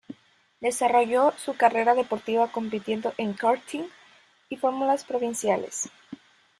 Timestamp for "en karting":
3.19-3.83